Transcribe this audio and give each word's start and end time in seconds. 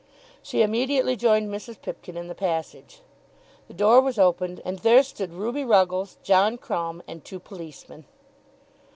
She 0.41 0.63
immediately 0.63 1.15
joined 1.15 1.51
Mrs. 1.51 1.79
Pipkin 1.79 2.17
in 2.17 2.27
the 2.27 2.33
passage. 2.33 3.01
The 3.67 3.75
door 3.75 4.01
was 4.01 4.17
opened, 4.17 4.59
and 4.65 4.79
there 4.79 5.03
stood 5.03 5.31
Ruby 5.31 5.63
Ruggles, 5.63 6.17
John 6.23 6.57
Crumb, 6.57 7.03
and 7.07 7.23
two 7.23 7.39
policemen! 7.39 8.05